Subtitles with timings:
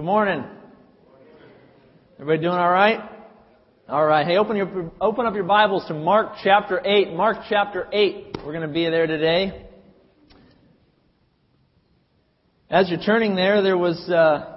[0.00, 0.42] Good morning.
[2.14, 3.00] Everybody doing all right?
[3.86, 4.26] All right.
[4.26, 7.12] Hey, open your open up your Bibles to Mark chapter 8.
[7.12, 8.38] Mark chapter 8.
[8.38, 9.66] We're going to be there today.
[12.70, 14.56] As you're turning there, there was uh,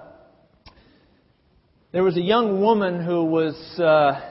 [1.92, 4.22] there was a young woman who was uh,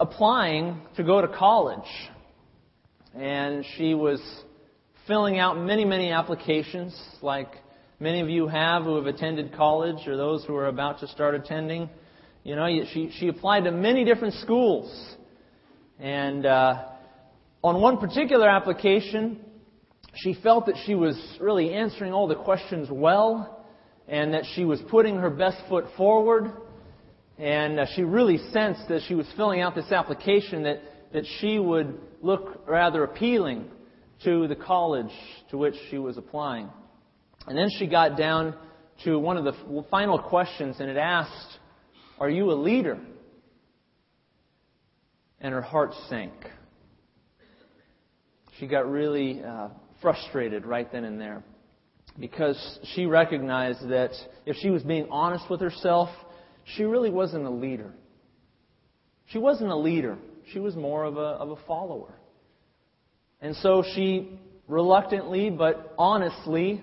[0.00, 1.88] applying to go to college,
[3.14, 4.20] and she was
[5.06, 7.48] filling out many many applications like
[8.02, 11.36] many of you have who have attended college or those who are about to start
[11.36, 11.88] attending.
[12.42, 15.14] You know, she, she applied to many different schools.
[16.00, 16.82] And uh,
[17.62, 19.38] on one particular application,
[20.16, 23.64] she felt that she was really answering all the questions well
[24.08, 26.50] and that she was putting her best foot forward.
[27.38, 31.60] And uh, she really sensed as she was filling out this application that, that she
[31.60, 33.66] would look rather appealing
[34.24, 35.12] to the college
[35.50, 36.68] to which she was applying.
[37.46, 38.54] And then she got down
[39.04, 41.58] to one of the final questions, and it asked,
[42.18, 42.98] Are you a leader?
[45.40, 46.32] And her heart sank.
[48.58, 49.68] She got really uh,
[50.00, 51.42] frustrated right then and there
[52.18, 54.10] because she recognized that
[54.46, 56.10] if she was being honest with herself,
[56.76, 57.92] she really wasn't a leader.
[59.26, 60.16] She wasn't a leader.
[60.52, 62.14] She was more of a, of a follower.
[63.40, 66.82] And so she reluctantly but honestly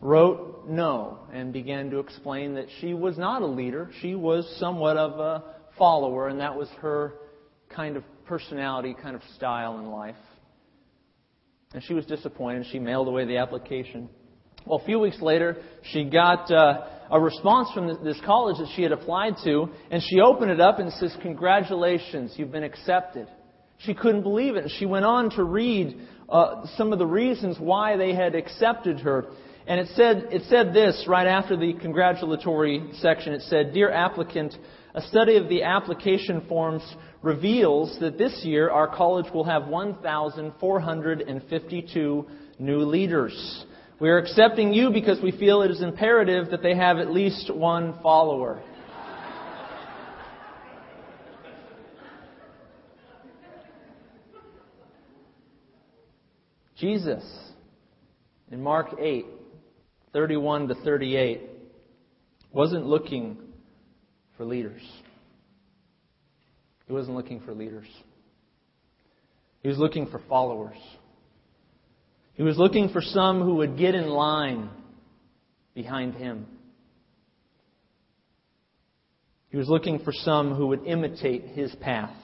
[0.00, 3.90] wrote no and began to explain that she was not a leader.
[4.00, 5.44] She was somewhat of a
[5.78, 7.14] follower, and that was her
[7.68, 10.16] kind of personality, kind of style in life.
[11.72, 12.66] And she was disappointed.
[12.72, 14.08] She mailed away the application.
[14.66, 15.56] Well, a few weeks later,
[15.92, 20.20] she got uh, a response from this college that she had applied to, and she
[20.20, 23.28] opened it up and says, Congratulations, you've been accepted.
[23.78, 24.70] She couldn't believe it.
[24.78, 25.98] She went on to read
[26.28, 29.26] uh, some of the reasons why they had accepted her.
[29.70, 33.34] And it said, it said this right after the congratulatory section.
[33.34, 34.56] It said, Dear applicant,
[34.96, 36.82] a study of the application forms
[37.22, 42.26] reveals that this year our college will have 1,452
[42.58, 43.64] new leaders.
[44.00, 47.54] We are accepting you because we feel it is imperative that they have at least
[47.54, 48.60] one follower.
[56.76, 57.22] Jesus,
[58.50, 59.26] in Mark 8,
[60.12, 61.42] 31 to 38,
[62.52, 63.38] wasn't looking
[64.36, 64.82] for leaders.
[66.86, 67.86] He wasn't looking for leaders.
[69.62, 70.76] He was looking for followers.
[72.34, 74.70] He was looking for some who would get in line
[75.74, 76.46] behind him.
[79.50, 82.14] He was looking for some who would imitate his path.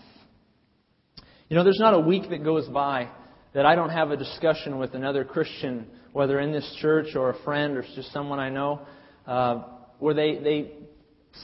[1.49, 3.09] You know, there's not a week that goes by
[3.57, 7.43] that I don't have a discussion with another Christian whether in this church or a
[7.43, 8.83] friend or just someone I know,
[9.27, 9.63] uh,
[9.99, 10.73] where they, they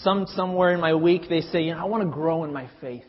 [0.03, 2.69] some somewhere in my week they say, you know, I want to grow in my
[2.83, 3.05] faith.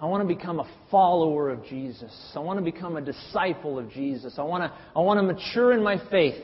[0.00, 2.10] I want to become a follower of Jesus.
[2.34, 4.36] I want to become a disciple of Jesus.
[4.38, 6.42] I want to, I want to mature in my faith.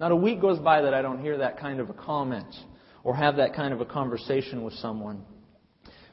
[0.00, 2.52] Not a week goes by that I don't hear that kind of a comment
[3.04, 5.22] or have that kind of a conversation with someone.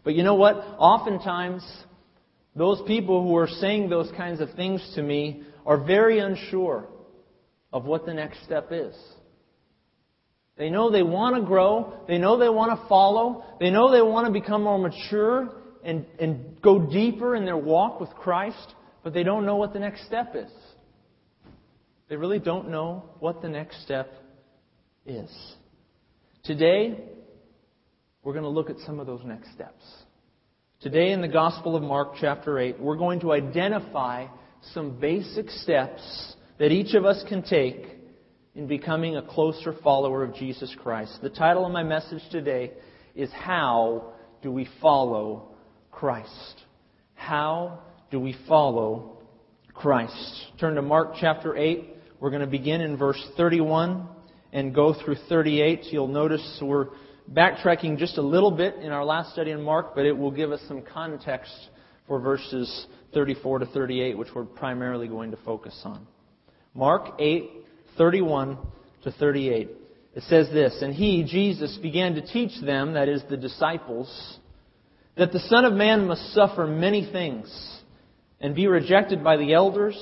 [0.04, 0.56] But you know what?
[0.78, 1.64] Oftentimes,
[2.56, 6.88] those people who are saying those kinds of things to me are very unsure
[7.72, 8.96] of what the next step is.
[10.56, 12.02] They know they want to grow.
[12.08, 13.44] They know they want to follow.
[13.60, 15.50] They know they want to become more mature
[15.84, 19.80] and, and go deeper in their walk with Christ, but they don't know what the
[19.80, 20.52] next step is.
[22.08, 24.14] They really don't know what the next step
[25.08, 25.32] is.
[26.44, 27.00] Today,
[28.24, 29.84] we're going to look at some of those next steps.
[30.84, 34.28] Today, in the Gospel of Mark, chapter 8, we're going to identify
[34.74, 37.86] some basic steps that each of us can take
[38.54, 41.20] in becoming a closer follower of Jesus Christ.
[41.22, 42.74] The title of my message today
[43.16, 44.12] is How
[44.42, 45.56] Do We Follow
[45.90, 46.64] Christ?
[47.14, 47.80] How
[48.12, 49.20] do we follow
[49.74, 50.48] Christ?
[50.60, 51.96] Turn to Mark chapter 8.
[52.20, 54.06] We're going to begin in verse 31
[54.52, 55.94] and go through 38.
[55.94, 56.88] You'll notice we're
[57.32, 60.52] backtracking just a little bit in our last study in Mark, but it will give
[60.52, 61.52] us some context
[62.08, 66.06] for verses 34 to 38, which we're primarily going to focus on.
[66.74, 67.50] Mark 8,
[67.98, 68.58] 31
[69.04, 69.70] to 38.
[70.16, 74.38] It says this, And he, Jesus, began to teach them, that is, the disciples,
[75.18, 77.48] that the Son of Man must suffer many things,
[78.40, 79.96] and be rejected by the elders,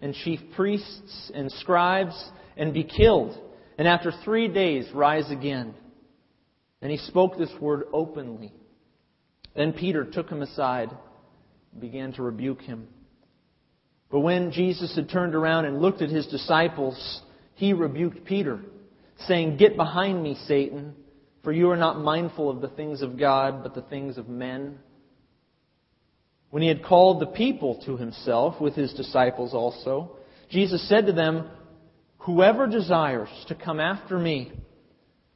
[0.00, 2.14] and chief priests, and scribes,
[2.56, 3.36] and be killed,
[3.78, 5.74] and after three days rise again.
[6.82, 8.52] And he spoke this word openly.
[9.54, 10.90] Then Peter took him aside
[11.72, 12.88] and began to rebuke him.
[14.10, 17.22] But when Jesus had turned around and looked at his disciples,
[17.54, 18.60] he rebuked Peter,
[19.26, 20.94] saying, Get behind me, Satan,
[21.44, 24.78] for you are not mindful of the things of God, but the things of men.
[26.50, 30.16] When he had called the people to himself, with his disciples also,
[30.50, 31.48] Jesus said to them,
[32.18, 34.52] Whoever desires to come after me,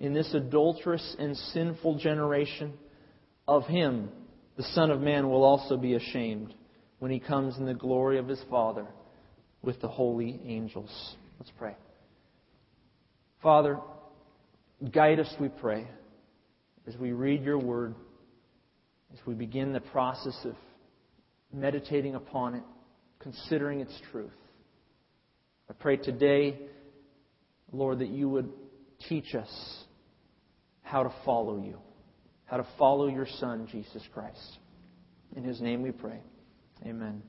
[0.00, 2.74] in this adulterous and sinful generation,
[3.46, 4.08] of him
[4.56, 6.54] the Son of Man will also be ashamed
[6.98, 8.86] when he comes in the glory of his Father
[9.62, 11.16] with the holy angels.
[11.38, 11.76] Let's pray.
[13.42, 13.78] Father,
[14.92, 15.88] guide us, we pray,
[16.86, 17.94] as we read your word,
[19.12, 20.54] as we begin the process of
[21.52, 22.62] meditating upon it,
[23.18, 24.30] considering its truth.
[25.68, 26.58] I pray today,
[27.72, 28.50] Lord, that you would
[29.08, 29.81] teach us
[30.92, 31.78] how to follow you,
[32.44, 34.58] how to follow your Son, Jesus Christ.
[35.34, 36.20] In his name we pray.
[36.84, 37.22] Amen.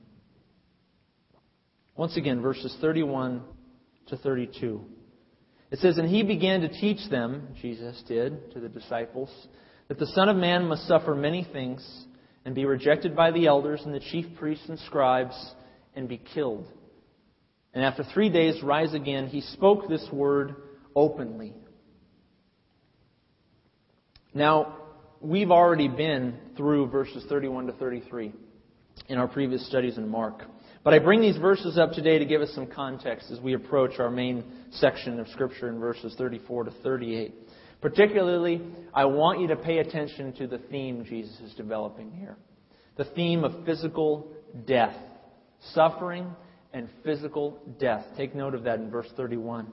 [1.96, 3.42] Once again, verses 31
[4.08, 4.84] to 32.
[5.70, 9.30] It says, And he began to teach them, Jesus did, to the disciples,
[9.88, 11.82] that the Son of Man must suffer many things
[12.44, 15.34] and be rejected by the elders and the chief priests and scribes
[15.96, 16.68] and be killed.
[17.72, 19.28] And after three days rise again.
[19.28, 20.54] He spoke this word
[20.94, 21.54] openly.
[24.34, 24.76] Now,
[25.20, 28.32] we've already been through verses 31 to 33
[29.08, 30.42] in our previous studies in Mark.
[30.82, 34.00] But I bring these verses up today to give us some context as we approach
[34.00, 37.32] our main section of Scripture in verses 34 to 38.
[37.80, 38.60] Particularly,
[38.92, 42.36] I want you to pay attention to the theme Jesus is developing here
[42.96, 44.28] the theme of physical
[44.66, 44.94] death,
[45.72, 46.30] suffering
[46.72, 48.04] and physical death.
[48.16, 49.66] Take note of that in verse 31.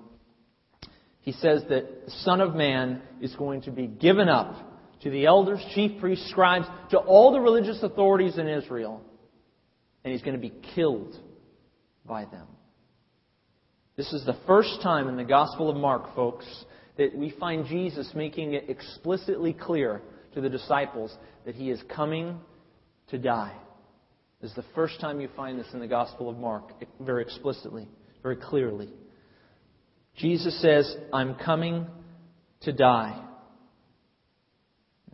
[1.22, 4.56] He says that the Son of Man is going to be given up
[5.02, 9.02] to the elders, chief priests, scribes, to all the religious authorities in Israel
[10.04, 11.16] and he's going to be killed
[12.06, 12.48] by them.
[13.96, 16.46] This is the first time in the Gospel of Mark, folks,
[16.98, 20.02] that we find Jesus making it explicitly clear
[20.34, 21.16] to the disciples
[21.46, 22.40] that he is coming
[23.10, 23.56] to die.
[24.42, 27.88] This is the first time you find this in the Gospel of Mark, very explicitly,
[28.24, 28.90] very clearly.
[30.18, 31.88] Jesus says, I'm coming
[32.62, 33.20] to die.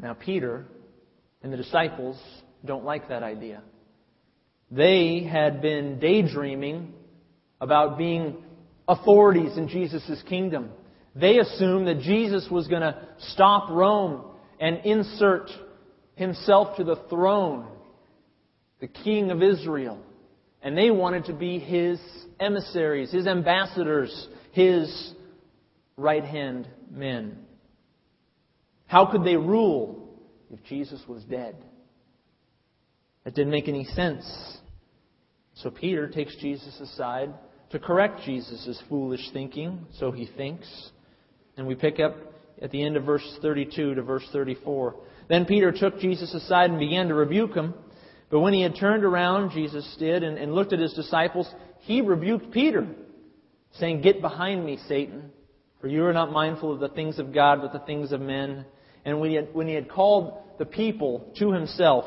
[0.02, 0.66] Now, Peter
[1.42, 2.22] and the disciples
[2.66, 3.62] don't like that idea.
[4.70, 6.94] They had been daydreaming
[7.62, 8.44] about being
[8.88, 10.70] authorities in Jesus' kingdom.
[11.16, 14.24] They assumed that Jesus was going to stop Rome
[14.60, 15.50] and insert
[16.16, 17.68] himself to the throne,
[18.80, 20.00] the king of Israel.
[20.62, 22.00] And they wanted to be his
[22.40, 25.13] emissaries, his ambassadors, his
[25.98, 27.38] right hand men.
[28.88, 30.09] How could they rule
[30.51, 31.56] if Jesus was dead?
[33.24, 34.25] That didn't make any sense.
[35.54, 37.36] So Peter takes Jesus aside
[37.69, 40.68] to correct Jesus' foolish thinking, so he thinks.
[41.56, 42.15] And we pick up
[42.60, 44.95] at the end of verse 32 to verse 34.
[45.30, 47.75] Then Peter took Jesus aside and began to rebuke him.
[48.32, 51.48] But when he had turned around, Jesus did, and, and looked at his disciples,
[51.82, 52.88] he rebuked Peter,
[53.79, 55.31] saying, Get behind me, Satan,
[55.81, 58.65] for you are not mindful of the things of God, but the things of men.
[59.05, 62.05] And when he had, when he had called the people to himself,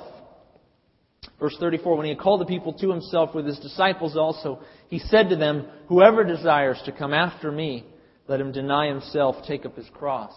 [1.38, 4.98] Verse 34 When he had called the people to himself with his disciples also, he
[4.98, 7.84] said to them, Whoever desires to come after me,
[8.28, 10.34] let him deny himself, take up his cross,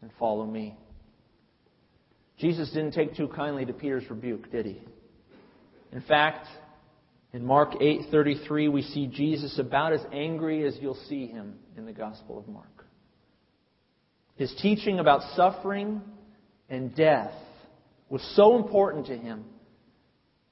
[0.00, 0.76] and follow me.
[2.38, 4.82] Jesus didn't take too kindly to Peter's rebuke, did he?
[5.92, 6.46] In fact,
[7.36, 11.92] in Mark 8:33 we see Jesus about as angry as you'll see him in the
[11.92, 12.86] Gospel of Mark.
[14.36, 16.00] His teaching about suffering
[16.70, 17.34] and death
[18.08, 19.44] was so important to him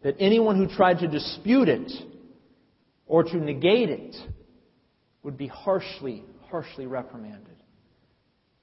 [0.03, 1.91] that anyone who tried to dispute it
[3.07, 4.15] or to negate it
[5.23, 7.57] would be harshly, harshly reprimanded.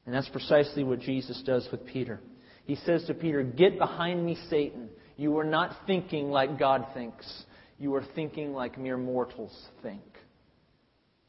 [0.06, 2.20] And that's precisely what Jesus does with Peter.
[2.66, 4.90] He says to Peter, Get behind me, Satan.
[5.18, 7.46] You are not thinking like God thinks.
[7.82, 10.04] You are thinking like mere mortals think.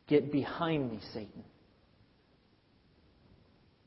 [0.07, 1.45] Get behind me, Satan.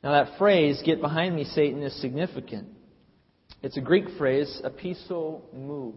[0.03, 2.69] Now, that phrase, get behind me, Satan, is significant.
[3.62, 5.93] It's a Greek phrase, apiso mu.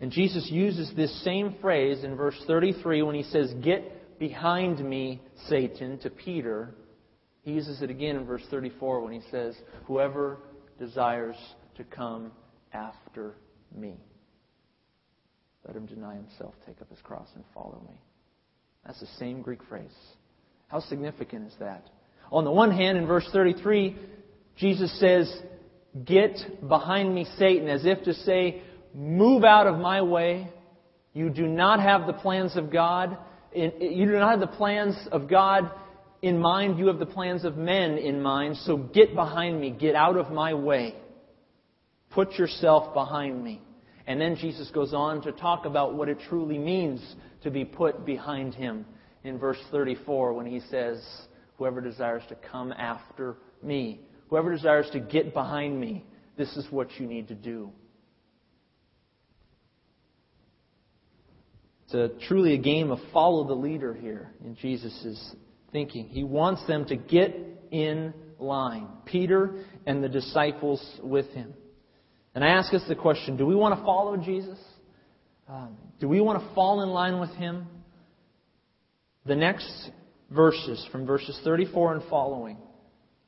[0.00, 5.20] And Jesus uses this same phrase in verse 33 when he says, Get behind me,
[5.48, 6.74] Satan, to Peter
[7.42, 10.38] He uses it again in verse 34 when he says, Whoever
[10.78, 11.36] desires
[11.76, 12.32] to come
[12.72, 13.34] after
[13.76, 13.98] me,
[15.66, 17.96] let him deny himself, take up his cross, and follow me.
[18.86, 19.94] That's the same Greek phrase.
[20.68, 21.86] How significant is that?
[22.30, 23.96] On the one hand, in verse 33,
[24.56, 25.32] Jesus says,
[26.04, 28.62] Get behind me, Satan, as if to say,
[28.94, 30.48] Move out of my way.
[31.12, 33.16] You do not have the plans of God.
[33.54, 35.70] You do not have the plans of God
[36.22, 36.78] in mind.
[36.78, 38.56] You have the plans of men in mind.
[38.58, 39.70] So get behind me.
[39.70, 40.94] Get out of my way.
[42.10, 43.60] Put yourself behind me.
[44.06, 47.00] And then Jesus goes on to talk about what it truly means
[47.42, 48.84] to be put behind him
[49.22, 51.02] in verse 34 when he says,
[51.56, 56.04] Whoever desires to come after me, whoever desires to get behind me,
[56.36, 57.70] this is what you need to do.
[61.84, 65.34] It's a, truly a game of follow the leader here in Jesus'
[65.70, 66.08] thinking.
[66.08, 67.36] He wants them to get
[67.70, 71.54] in line, Peter and the disciples with him.
[72.34, 74.58] And I ask us the question do we want to follow Jesus?
[75.48, 77.66] Um, do we want to fall in line with him?
[79.26, 79.90] The next
[80.30, 82.58] verses, from verses 34 and following,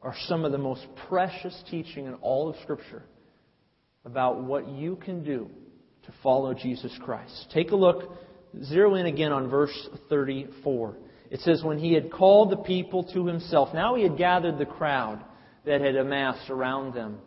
[0.03, 3.03] are some of the most precious teaching in all of Scripture
[4.05, 5.51] about what you can do
[6.05, 7.51] to follow Jesus Christ.
[7.53, 8.13] Take a look,
[8.65, 10.97] zero in again on verse 34.
[11.31, 14.67] It says, When he had called the people to himself, now he had gathered the
[14.67, 15.23] crowd
[15.65, 17.19] that had amassed around them.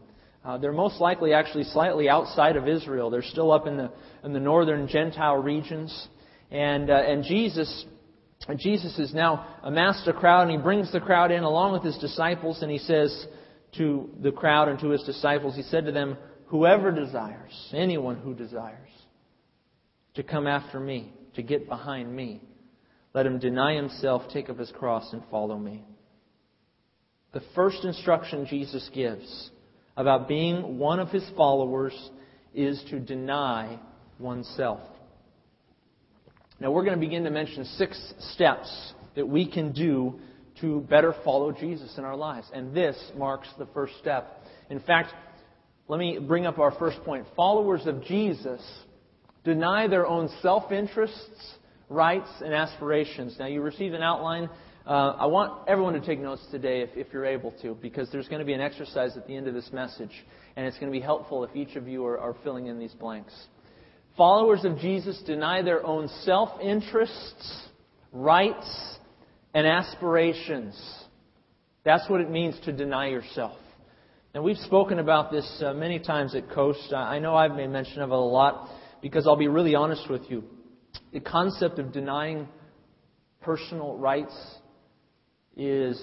[0.43, 3.09] Uh, they're most likely actually slightly outside of Israel.
[3.09, 3.91] They're still up in the,
[4.23, 6.07] in the northern Gentile regions.
[6.49, 7.85] And, uh, and Jesus
[8.57, 11.97] Jesus has now amassed a crowd, and he brings the crowd in along with his
[11.97, 13.27] disciples, and he says
[13.77, 16.17] to the crowd and to his disciples, he said to them,
[16.47, 18.89] Whoever desires, anyone who desires,
[20.15, 22.41] to come after me, to get behind me,
[23.13, 25.83] let him deny himself, take up his cross, and follow me.
[27.33, 29.51] The first instruction Jesus gives
[29.99, 31.93] about being one of his followers
[32.55, 33.77] is to deny
[34.17, 34.79] oneself.
[36.57, 40.17] Now, we're going to begin to mention six steps that we can do
[40.61, 42.47] to better follow Jesus in our lives.
[42.53, 44.41] And this marks the first step.
[44.69, 45.13] In fact,
[45.89, 47.25] let me bring up our first point.
[47.35, 48.61] Followers of Jesus
[49.43, 51.55] deny their own self interests,
[51.89, 53.35] rights, and aspirations.
[53.37, 54.49] Now, you received an outline.
[54.89, 58.27] Uh, I want everyone to take notes today if, if you're able to, because there's
[58.27, 60.09] going to be an exercise at the end of this message,
[60.55, 62.93] and it's going to be helpful if each of you are, are filling in these
[62.93, 63.31] blanks.
[64.17, 67.67] Followers of Jesus deny their own self interests,
[68.11, 68.97] rights,
[69.53, 70.75] and aspirations.
[71.83, 73.59] That's what it means to deny yourself.
[74.33, 76.91] And we've spoken about this uh, many times at Coast.
[76.93, 78.69] I know I've made mention of it a lot
[79.03, 80.45] because I'll be really honest with you.
[81.13, 82.47] The concept of denying
[83.43, 84.33] personal rights
[85.55, 85.99] is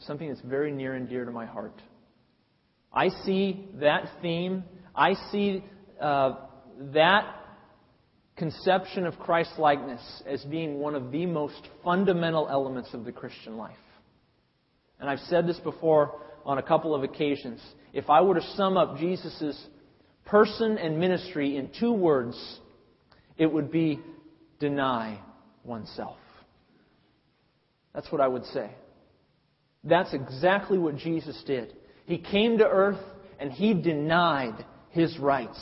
[0.00, 1.80] something that's very near and dear to my heart.
[2.92, 4.64] I see that theme,
[4.94, 5.62] I see
[6.00, 6.34] uh,
[6.92, 7.34] that
[8.36, 13.56] conception of Christ likeness as being one of the most fundamental elements of the Christian
[13.56, 13.76] life.
[15.00, 17.60] And I've said this before on a couple of occasions.
[17.92, 19.66] If I were to sum up Jesus'
[20.24, 22.60] person and ministry in two words,
[23.36, 24.00] it would be
[24.58, 25.20] deny
[25.64, 26.18] oneself.
[27.94, 28.70] That's what I would say.
[29.84, 31.74] That's exactly what Jesus did.
[32.06, 33.00] He came to earth
[33.38, 35.58] and he denied his rights.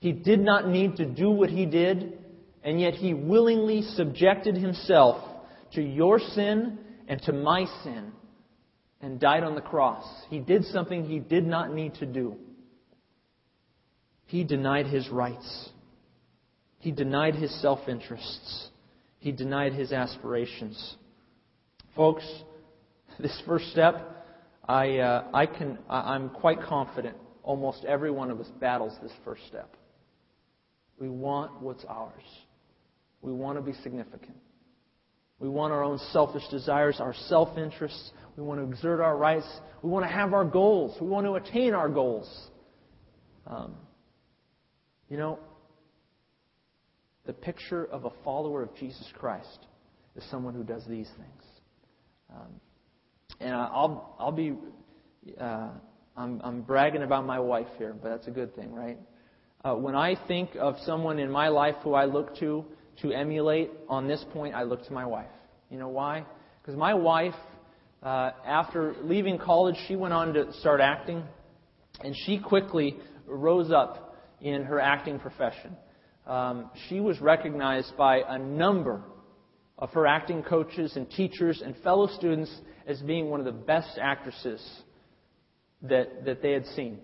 [0.00, 2.18] He did not need to do what he did,
[2.62, 5.22] and yet he willingly subjected himself
[5.72, 8.12] to your sin and to my sin
[9.00, 10.04] and died on the cross.
[10.28, 12.36] He did something he did not need to do.
[14.26, 15.70] He denied his rights.
[16.80, 18.68] He denied his self interests.
[19.18, 20.96] He denied his aspirations.
[21.96, 22.24] Folks,
[23.20, 24.24] this first step,
[24.66, 29.46] I, uh, I can, I'm quite confident almost every one of us battles this first
[29.48, 29.74] step.
[30.98, 32.22] We want what's ours.
[33.22, 34.36] We want to be significant.
[35.40, 38.10] We want our own selfish desires, our self interests.
[38.36, 39.46] We want to exert our rights.
[39.82, 40.96] We want to have our goals.
[41.00, 42.28] We want to attain our goals.
[43.46, 43.76] Um,
[45.08, 45.38] you know,
[47.24, 49.66] the picture of a follower of Jesus Christ
[50.16, 51.44] is someone who does these things.
[52.34, 52.60] Um,
[53.40, 54.54] and I'll, I'll be,
[55.40, 55.70] uh,
[56.16, 58.98] I'm, I'm bragging about my wife here, but that's a good thing, right?
[59.64, 62.64] Uh, when I think of someone in my life who I look to
[63.02, 65.30] to emulate on this point, I look to my wife.
[65.70, 66.24] You know why?
[66.60, 67.34] Because my wife,
[68.02, 71.22] uh, after leaving college, she went on to start acting,
[72.00, 75.76] and she quickly rose up in her acting profession.
[76.26, 79.02] Um, she was recognized by a number
[79.78, 82.52] of her acting coaches and teachers and fellow students
[82.86, 84.60] as being one of the best actresses
[85.82, 86.98] that, that they had seen.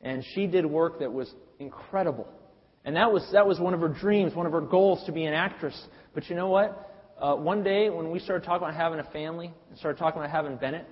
[0.00, 2.28] And she did work that was incredible.
[2.84, 5.24] And that was, that was one of her dreams, one of her goals to be
[5.24, 5.76] an actress.
[6.14, 6.92] But you know what?
[7.20, 10.30] Uh, one day when we started talking about having a family, and started talking about
[10.30, 10.86] having Bennett,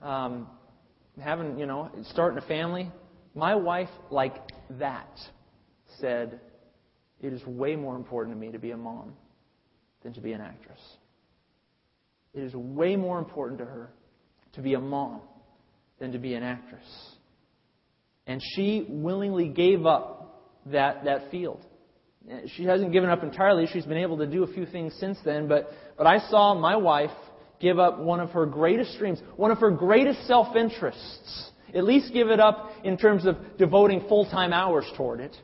[0.00, 0.46] um,
[1.20, 2.90] having, you know, starting a family,
[3.34, 4.36] my wife, like
[4.70, 5.18] that,
[6.00, 6.40] said,
[7.20, 9.12] It is way more important to me to be a mom
[10.06, 10.78] than to be an actress.
[12.32, 13.90] It is way more important to her
[14.52, 15.20] to be a mom
[15.98, 16.86] than to be an actress.
[18.24, 21.60] And she willingly gave up that, that field.
[22.54, 23.66] She hasn't given up entirely.
[23.66, 26.76] She's been able to do a few things since then, but, but I saw my
[26.76, 27.10] wife
[27.58, 32.12] give up one of her greatest dreams, one of her greatest self interests at least
[32.12, 35.36] give it up in terms of devoting full time hours toward it.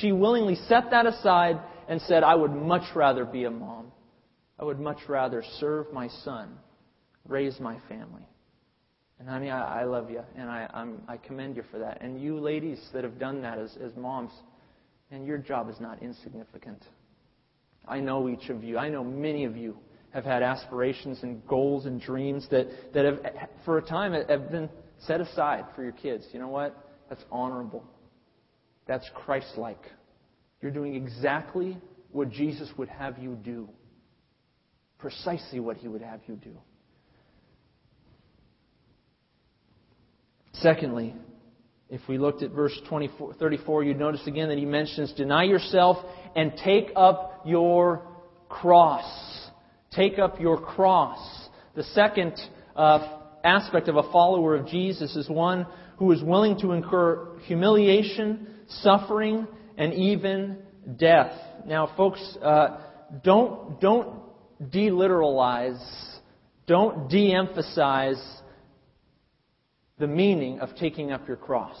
[0.00, 1.58] She willingly set that aside
[1.88, 3.92] and said, I would much rather be a mom.
[4.60, 6.58] I would much rather serve my son,
[7.26, 8.26] raise my family.
[9.18, 12.02] And honey, I, I love you, and I, I'm, I commend you for that.
[12.02, 14.32] And you ladies that have done that as, as moms,
[15.10, 16.84] and your job is not insignificant.
[17.88, 18.76] I know each of you.
[18.76, 19.78] I know many of you
[20.10, 23.18] have had aspirations and goals and dreams that, that have,
[23.64, 24.68] for a time, have been
[25.06, 26.26] set aside for your kids.
[26.32, 26.76] You know what?
[27.08, 27.84] That's honorable.
[28.86, 29.82] That's Christ like.
[30.60, 31.78] You're doing exactly
[32.12, 33.68] what Jesus would have you do.
[35.00, 36.52] Precisely what he would have you do.
[40.54, 41.14] Secondly,
[41.88, 45.96] if we looked at verse 24, 34, you'd notice again that he mentions deny yourself
[46.36, 48.06] and take up your
[48.48, 49.50] cross.
[49.90, 51.18] Take up your cross.
[51.74, 52.34] The second
[52.76, 55.66] uh, aspect of a follower of Jesus is one
[55.96, 60.58] who is willing to incur humiliation, suffering, and even
[60.96, 61.32] death.
[61.66, 62.80] Now, folks, uh,
[63.24, 64.29] don't don't
[64.62, 65.80] deliteralize,
[66.66, 68.22] don't de-emphasize
[69.98, 71.78] the meaning of taking up your cross.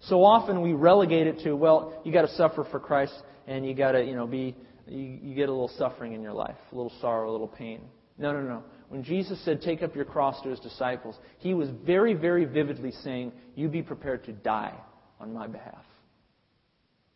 [0.00, 3.14] So often we relegate it to, well, you got to suffer for Christ,
[3.46, 6.32] and you got to, you know, be you, you get a little suffering in your
[6.32, 7.80] life, a little sorrow, a little pain.
[8.18, 8.62] No, no, no.
[8.88, 12.92] When Jesus said, Take up your cross to his disciples, he was very, very vividly
[13.02, 14.74] saying, You be prepared to die
[15.20, 15.84] on my behalf.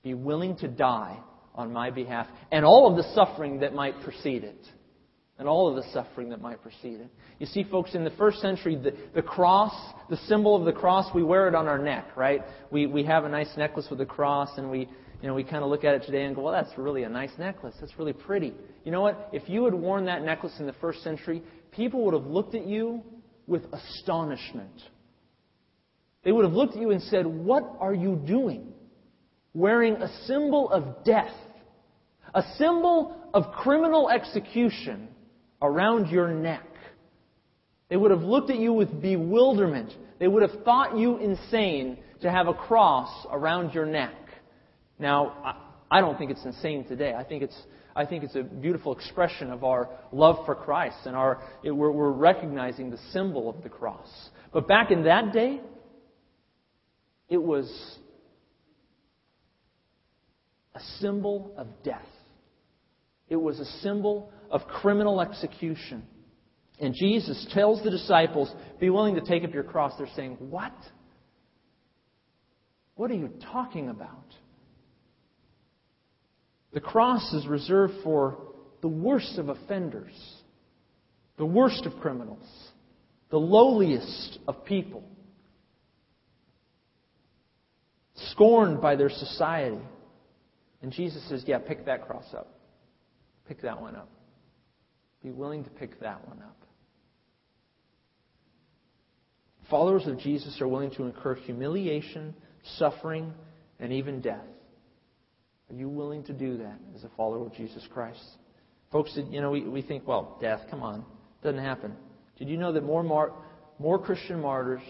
[0.03, 1.19] Be willing to die
[1.55, 4.67] on my behalf, and all of the suffering that might precede it.
[5.39, 7.09] And all of the suffering that might precede it.
[7.41, 9.75] You see, folks, in the first century, the, the cross,
[10.09, 12.43] the symbol of the cross, we wear it on our neck, right?
[12.71, 15.65] We, we have a nice necklace with a cross, and we, you know, we kind
[15.65, 17.75] of look at it today and go, well, that's really a nice necklace.
[17.81, 18.53] That's really pretty.
[18.85, 19.31] You know what?
[19.33, 21.43] If you had worn that necklace in the first century,
[21.73, 23.03] people would have looked at you
[23.49, 24.83] with astonishment.
[26.23, 28.73] They would have looked at you and said, What are you doing?
[29.53, 31.35] Wearing a symbol of death,
[32.35, 35.09] a symbol of criminal execution
[35.63, 36.67] around your neck.
[37.89, 39.93] They would have looked at you with bewilderment.
[40.19, 44.15] They would have thought you insane to have a cross around your neck.
[44.99, 45.57] Now,
[45.91, 47.15] I don't think it's insane today.
[47.15, 47.57] I think it's
[47.97, 51.93] I think it's a beautiful expression of our love for Christ and our, it, we're,
[51.93, 54.09] we're recognizing the symbol of the cross.
[54.53, 55.61] But back in that day,
[57.29, 57.71] it was
[60.75, 62.03] a symbol of death.
[63.29, 66.03] It was a symbol of criminal execution.
[66.81, 69.93] And Jesus tells the disciples, Be willing to take up your cross.
[69.99, 70.75] They're saying, What?
[72.97, 74.25] What are you talking about?
[76.73, 78.39] The cross is reserved for
[78.83, 80.13] the worst of offenders,
[81.39, 82.47] the worst of criminals,
[83.31, 85.05] the lowliest of people,
[88.31, 89.81] scorned by their society.
[90.83, 92.59] And Jesus says, Yeah, pick that cross up.
[93.47, 94.09] Pick that one up.
[95.25, 96.57] Be willing to pick that one up.
[99.69, 102.35] Followers of Jesus are willing to incur humiliation,
[102.77, 103.33] suffering,
[103.81, 104.45] and even death
[105.71, 108.23] are you willing to do that as a follower of Jesus Christ?
[108.93, 111.05] Folks, you know, we, we think, well, death, come on.
[111.43, 111.95] Doesn't happen.
[112.39, 113.33] Did you know that more, mar-
[113.79, 114.83] more Christian martyrs,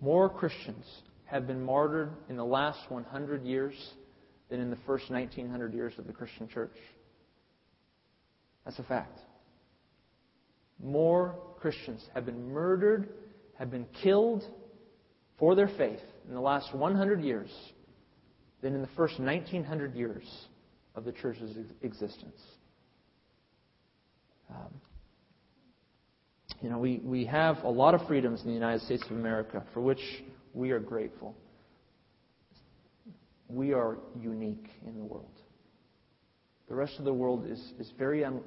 [0.00, 0.84] more Christians
[1.24, 3.74] have been martyred in the last 100 years
[4.48, 6.76] than in the first 1900 years of the Christian church?
[8.68, 9.18] That's a fact.
[10.78, 13.08] More Christians have been murdered,
[13.58, 14.44] have been killed
[15.38, 17.48] for their faith in the last 100 years
[18.60, 20.22] than in the first 1900 years
[20.94, 22.42] of the church's existence.
[24.50, 24.74] Um,
[26.60, 29.64] you know, we, we have a lot of freedoms in the United States of America
[29.72, 30.02] for which
[30.52, 31.34] we are grateful.
[33.48, 35.40] We are unique in the world.
[36.68, 38.40] The rest of the world is, is very, un,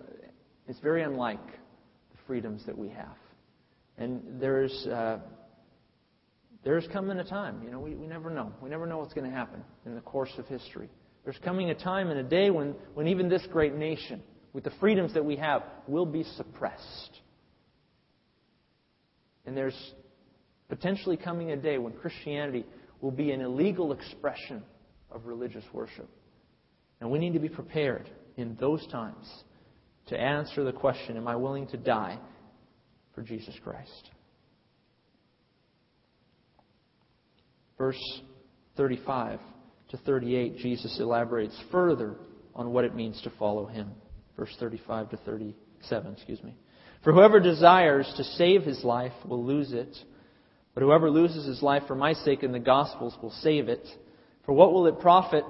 [0.68, 3.18] is very unlike the freedoms that we have.
[3.98, 5.20] And there's, uh,
[6.64, 8.52] there's coming a time, you know, we, we never know.
[8.62, 10.90] We never know what's going to happen in the course of history.
[11.24, 14.22] There's coming a time and a day when, when even this great nation,
[14.54, 17.20] with the freedoms that we have, will be suppressed.
[19.46, 19.78] And there's
[20.70, 22.66] potentially coming a day when Christianity
[23.02, 24.64] will be an illegal expression
[25.12, 26.08] of religious worship.
[27.02, 29.28] And we need to be prepared in those times
[30.08, 32.18] to answer the question Am I willing to die
[33.14, 34.10] for Jesus Christ?
[37.78, 38.22] Verse
[38.78, 39.40] 35
[39.90, 42.16] to 38, Jesus elaborates further
[42.54, 43.90] on what it means to follow him.
[44.38, 46.56] Verse 35 to 37, excuse me.
[47.04, 49.98] For whoever desires to save his life will lose it,
[50.76, 53.86] but whoever loses his life for my sake and the gospel's will save it.
[54.46, 55.44] For what will it profit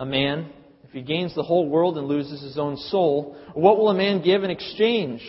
[0.00, 0.50] a man
[0.86, 3.36] if he gains the whole world and loses his own soul?
[3.54, 5.22] What will a man give in exchange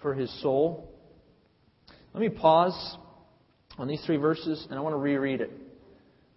[0.00, 0.90] for his soul?
[2.14, 2.96] Let me pause
[3.76, 5.50] on these three verses and I want to reread it.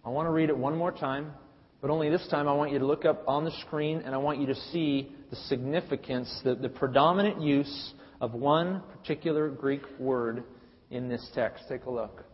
[0.04, 1.32] I want to read it one more time,
[1.80, 4.18] but only this time I want you to look up on the screen and I
[4.18, 10.44] want you to see the significance, the, the predominant use of one particular Greek word
[10.90, 11.64] in this text.
[11.68, 12.24] Take a look.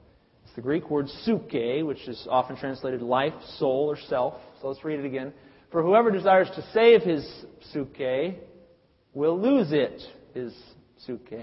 [0.44, 4.35] It's the Greek word suke, which is often translated life, soul, or self.
[4.61, 5.33] So let's read it again.
[5.74, 7.28] For whoever desires to save his
[7.72, 7.98] suke
[9.12, 10.00] will lose it,
[10.32, 10.54] his
[11.04, 11.34] suke.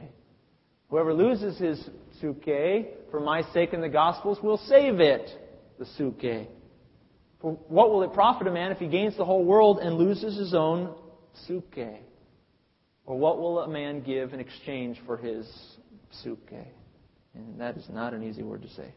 [0.88, 1.90] Whoever loses his
[2.22, 2.46] suke
[3.12, 5.30] for my sake and the gospel's will save it,
[5.80, 6.48] the suke.
[7.42, 10.38] For what will it profit a man if he gains the whole world and loses
[10.38, 10.96] his own
[11.46, 12.00] suke?
[13.06, 15.46] Or what will a man give in exchange for his
[16.24, 16.54] suke?
[17.34, 18.94] And that is not an easy word to say.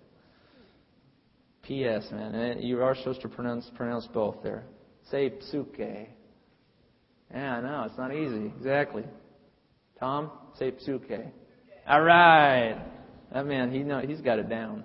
[1.63, 2.07] P.S.
[2.13, 4.63] Man, eh, you are supposed to pronounce pronounce both there.
[5.11, 6.09] Say psuke.
[7.33, 8.53] Yeah, no, it's not easy.
[8.57, 9.05] Exactly.
[9.99, 11.31] Tom, say psuke.
[11.87, 12.79] All right.
[13.33, 14.85] That man, he know he's got it down.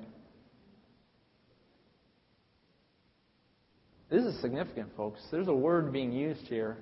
[4.10, 5.20] This is significant, folks.
[5.32, 6.78] There's a word being used here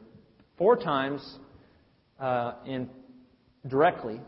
[0.58, 1.22] four times
[2.20, 2.90] uh, in
[3.68, 4.22] directly.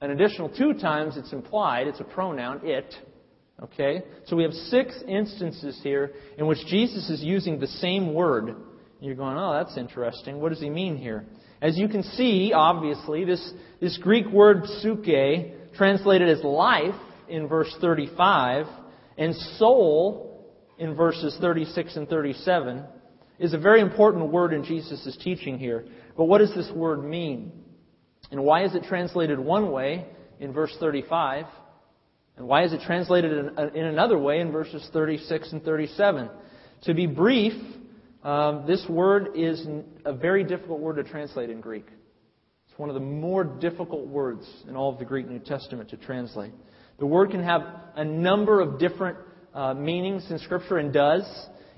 [0.00, 1.86] An additional two times it's implied.
[1.86, 2.94] It's a pronoun, it.
[3.62, 4.02] Okay?
[4.26, 8.54] So we have six instances here in which Jesus is using the same word.
[9.00, 10.40] You're going, oh, that's interesting.
[10.40, 11.24] What does he mean here?
[11.60, 16.94] As you can see, obviously, this, this Greek word psuke, translated as life
[17.28, 18.66] in verse 35,
[19.16, 22.84] and soul in verses 36 and 37,
[23.38, 25.86] is a very important word in Jesus' teaching here.
[26.16, 27.52] But what does this word mean?
[28.30, 30.06] And why is it translated one way
[30.40, 31.46] in verse 35?
[32.36, 36.28] And why is it translated in, another way in verses 36 and 37?
[36.82, 37.54] To be brief,
[38.22, 39.66] um, this word is
[40.04, 41.86] a very difficult word to translate in Greek.
[42.68, 45.96] It's one of the more difficult words in all of the Greek New Testament to
[45.96, 46.52] translate.
[46.98, 47.62] The word can have
[47.94, 49.16] a number of different
[49.54, 51.24] uh, meanings in Scripture and does.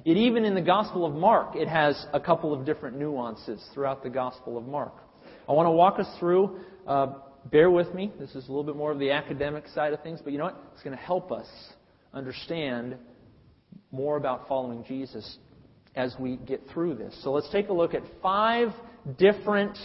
[0.04, 4.02] It even in the Gospel of Mark, it has a couple of different nuances throughout
[4.02, 4.94] the Gospel of Mark.
[5.48, 6.60] I want to walk us through.
[6.86, 7.14] Uh,
[7.50, 8.12] bear with me.
[8.18, 10.44] This is a little bit more of the academic side of things, but you know
[10.44, 10.70] what?
[10.74, 11.46] It's going to help us
[12.12, 12.96] understand
[13.90, 15.38] more about following Jesus
[15.94, 17.18] as we get through this.
[17.22, 18.68] So let's take a look at five
[19.18, 19.76] different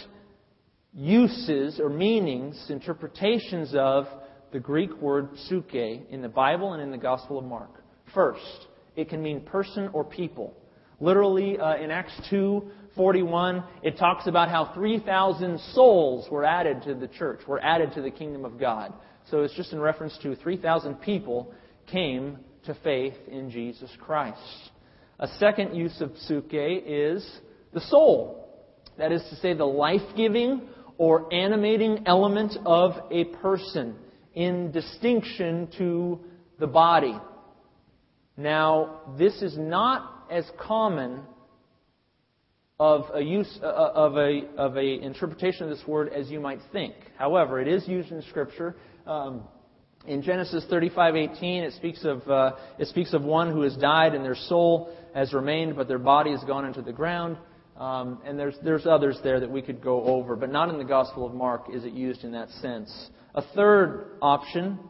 [0.92, 4.06] uses or meanings, interpretations of
[4.52, 7.82] the Greek word suke in the Bible and in the Gospel of Mark.
[8.14, 10.54] First, it can mean person or people.
[11.00, 12.20] Literally, uh, in Acts
[12.96, 18.02] 2:41, it talks about how 3,000 souls were added to the church, were added to
[18.02, 18.92] the kingdom of God.
[19.30, 21.52] So it's just in reference to 3,000 people
[21.86, 24.38] came to faith in Jesus Christ.
[25.18, 27.40] A second use of psuke is
[27.72, 28.48] the soul.
[28.98, 30.62] That is to say, the life-giving
[30.98, 33.96] or animating element of a person
[34.34, 36.20] in distinction to
[36.58, 37.18] the body.
[38.36, 41.20] Now, this is not as common
[42.80, 46.40] of a use uh, uh, of a of a interpretation of this word as you
[46.40, 46.94] might think.
[47.16, 48.74] However, it is used in Scripture.
[49.06, 49.44] Um,
[50.06, 54.24] in Genesis 35:18, it speaks of uh, it speaks of one who has died and
[54.24, 57.36] their soul has remained, but their body has gone into the ground.
[57.76, 60.84] Um, and there's there's others there that we could go over, but not in the
[60.84, 63.10] Gospel of Mark is it used in that sense.
[63.36, 64.80] A third option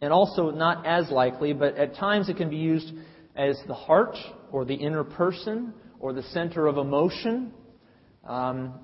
[0.00, 2.92] and also not as likely, but at times it can be used
[3.36, 4.16] as the heart
[4.50, 7.52] or the inner person or the center of emotion.
[8.24, 8.74] Um,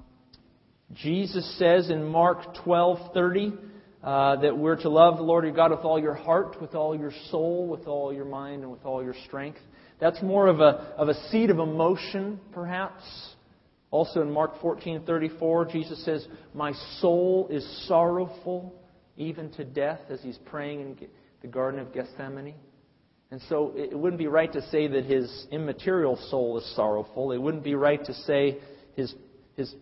[0.95, 3.59] Jesus says in Mark 12:30
[4.03, 6.97] uh, that we're to love the Lord your God with all your heart, with all
[6.97, 9.59] your soul, with all your mind, and with all your strength.
[10.01, 13.03] That's more of a of a seed of emotion, perhaps,
[13.91, 18.73] Also in Mark 14:34, Jesus says, "My soul is sorrowful
[19.17, 21.09] even to death," as he's praying in
[21.41, 22.55] the Garden of Gethsemane.
[23.31, 27.33] And so it wouldn't be right to say that his immaterial soul is sorrowful.
[27.33, 28.59] It wouldn't be right to say
[28.97, 29.15] his,
[29.55, 29.75] his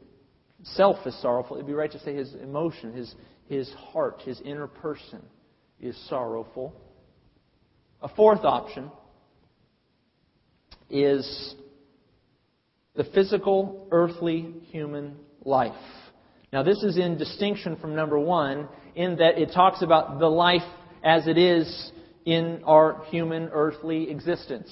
[0.62, 1.56] self is sorrowful.
[1.56, 3.14] It would be right to say his emotion, his,
[3.48, 5.22] his heart, his inner person
[5.80, 6.74] is sorrowful.
[8.02, 8.90] A fourth option
[10.90, 11.54] is
[12.96, 15.72] the physical, earthly, human life.
[16.52, 20.62] Now, this is in distinction from number one, in that it talks about the life
[21.04, 21.92] as it is
[22.27, 24.71] in our human, earthly existence.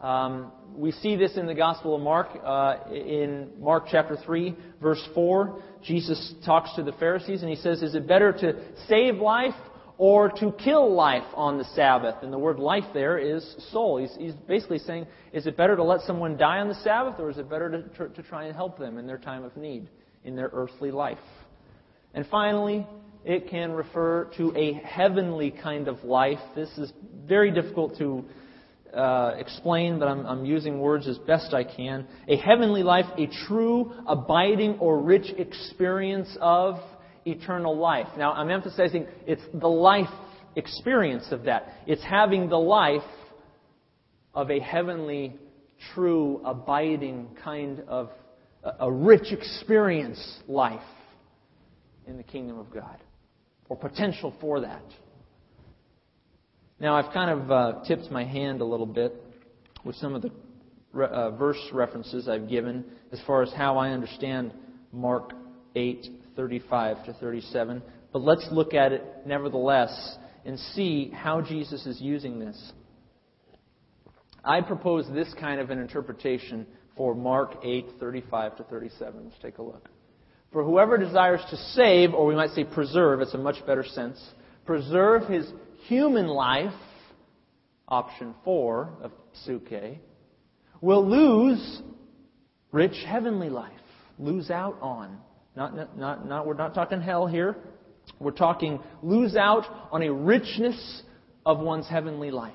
[0.00, 2.28] Um, we see this in the Gospel of Mark.
[2.42, 7.82] Uh, in Mark chapter 3, verse 4, Jesus talks to the Pharisees and he says,
[7.82, 8.54] Is it better to
[8.88, 9.54] save life
[9.98, 12.16] or to kill life on the Sabbath.
[12.22, 13.98] And the word life there is soul.
[13.98, 17.30] He's, he's basically saying, is it better to let someone die on the Sabbath, or
[17.30, 19.88] is it better to, to try and help them in their time of need,
[20.24, 21.18] in their earthly life?
[22.14, 22.84] And finally,
[23.24, 26.40] it can refer to a heavenly kind of life.
[26.54, 26.92] This is
[27.26, 28.24] very difficult to
[28.94, 32.06] uh, explain, but I'm, I'm using words as best I can.
[32.28, 36.76] A heavenly life, a true, abiding, or rich experience of
[37.24, 38.08] eternal life.
[38.18, 40.10] Now, I'm emphasizing it's the life
[40.56, 41.68] experience of that.
[41.86, 43.02] It's having the life
[44.34, 45.36] of a heavenly,
[45.94, 48.10] true, abiding kind of
[48.78, 50.80] a rich experience life
[52.06, 52.98] in the kingdom of God,
[53.72, 54.84] or potential for that.
[56.78, 59.14] Now, I've kind of uh, tipped my hand a little bit
[59.82, 60.30] with some of the
[61.02, 64.52] uh, verse references I've given as far as how I understand
[64.92, 65.32] Mark
[65.74, 66.06] 8
[66.36, 67.82] 35 to 37.
[68.12, 72.72] But let's look at it nevertheless and see how Jesus is using this.
[74.44, 79.24] I propose this kind of an interpretation for Mark 8 35 to 37.
[79.24, 79.88] Let's take a look.
[80.52, 84.22] For whoever desires to save, or we might say preserve, it's a much better sense,
[84.66, 85.50] preserve his
[85.86, 86.74] human life,
[87.88, 89.98] option 4 of psuche,
[90.80, 91.82] will lose
[92.70, 93.72] rich heavenly life,
[94.18, 95.18] lose out on
[95.54, 97.56] not, not, not, we're not talking hell here.
[98.18, 101.02] We're talking lose out on a richness
[101.44, 102.54] of one's heavenly life.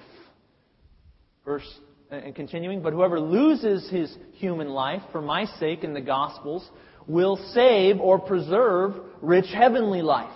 [1.46, 1.68] Verse
[2.10, 6.68] and continuing, but whoever loses his human life for my sake in the Gospels
[7.08, 10.30] will save or preserve rich heavenly life.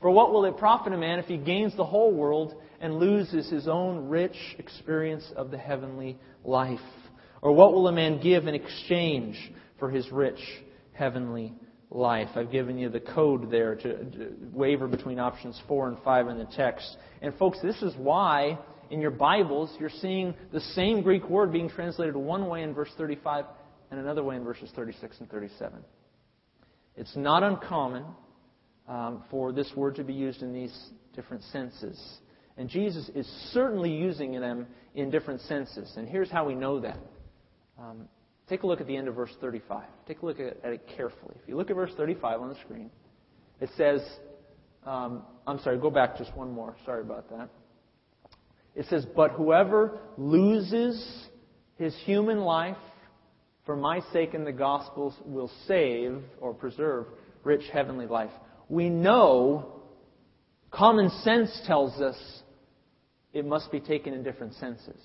[0.00, 3.48] For what will it profit a man if he gains the whole world and loses
[3.48, 6.80] his own rich experience of the heavenly life?
[7.40, 9.36] Or what will a man give in exchange
[9.78, 10.40] for his rich
[10.92, 11.54] heavenly
[11.90, 12.28] life.
[12.36, 16.44] I've given you the code there to, waver between options 4 and 5 in the
[16.56, 16.96] text.
[17.20, 18.58] And folks, this is why
[18.90, 22.90] in your Bibles you're seeing the same Greek word being translated one way in verse
[22.96, 23.44] 35
[23.92, 25.78] and another way in verses 36 and 37.
[26.96, 28.04] It's not uncommon
[28.88, 30.74] um, for this word to be used in these
[31.14, 32.02] different senses.
[32.56, 35.92] And Jesus is certainly using them in different senses.
[35.96, 36.98] And here's how we know that.
[37.78, 38.08] Um,
[38.48, 39.84] Take a look at the end of verse 35.
[40.06, 41.36] Take a look at, it carefully.
[41.42, 42.90] If you look at verse 35 on the screen,
[43.60, 44.02] it says,
[44.84, 46.76] um, I'm sorry, go back just one more.
[46.84, 47.48] Sorry about that.
[48.74, 51.26] It says, But whoever loses
[51.76, 52.76] his human life
[53.64, 57.06] for my sake and the Gospels will save or preserve
[57.44, 58.30] rich heavenly life.
[58.68, 59.82] We know,
[60.70, 62.16] common sense tells us,
[63.32, 65.00] it must be taken in different senses.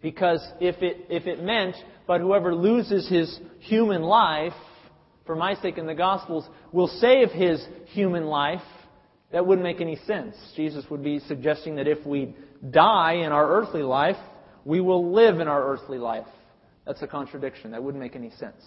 [0.00, 4.52] Because if it, if it meant, but whoever loses his human life,
[5.24, 8.62] for my sake and the Gospels, will save his human life,
[9.30, 10.34] that wouldn't make any sense.
[10.56, 12.34] Jesus would be suggesting that if we
[12.70, 14.16] die in our earthly life,
[14.64, 16.26] we will live in our earthly life.
[16.86, 17.70] That's a contradiction.
[17.72, 18.62] That wouldn't make any sense.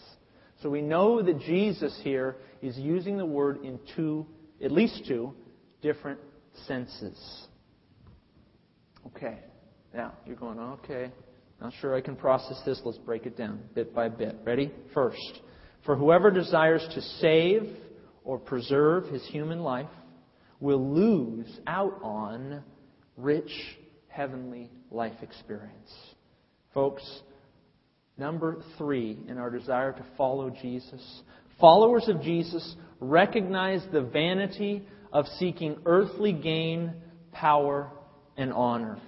[0.62, 4.26] So we know that Jesus here is using the word in two,
[4.64, 5.34] at least two,
[5.82, 6.20] different
[6.68, 7.48] senses.
[9.08, 9.40] Okay.
[9.94, 11.12] Now, you're going, okay.
[11.62, 12.82] Not sure I can process this.
[12.84, 14.38] Let's break it down bit by bit.
[14.44, 14.72] Ready?
[14.94, 15.42] First,
[15.86, 17.64] for whoever desires to save
[18.24, 19.90] or preserve his human life
[20.60, 22.64] will lose out on
[23.18, 23.52] rich
[24.08, 25.94] heavenly life experience.
[26.74, 27.04] Folks,
[28.18, 31.22] number three in our desire to follow Jesus,
[31.60, 36.94] followers of Jesus recognize the vanity of seeking earthly gain,
[37.32, 37.90] power,
[38.38, 39.00] and honor.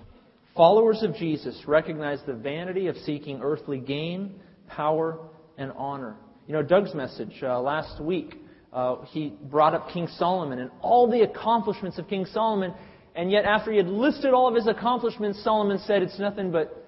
[0.55, 5.19] Followers of Jesus recognize the vanity of seeking earthly gain, power,
[5.57, 6.15] and honor.
[6.47, 8.35] You know, Doug's message uh, last week,
[8.73, 12.73] uh, he brought up King Solomon and all the accomplishments of King Solomon,
[13.15, 16.85] and yet after he had listed all of his accomplishments, Solomon said it's nothing but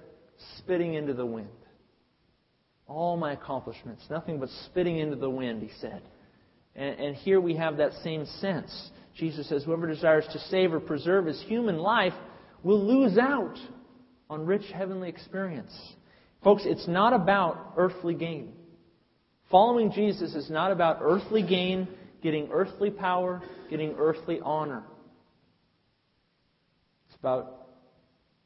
[0.58, 1.48] spitting into the wind.
[2.90, 6.02] All my accomplishments, nothing but spitting into the wind, he said.
[6.74, 8.90] And, and here we have that same sense.
[9.16, 12.14] Jesus says, Whoever desires to save or preserve his human life
[12.62, 13.56] will lose out
[14.28, 15.72] on rich heavenly experience.
[16.42, 18.52] Folks, it's not about earthly gain.
[19.50, 21.88] Following Jesus is not about earthly gain,
[22.22, 24.84] getting earthly power, getting earthly honor.
[27.08, 27.66] It's about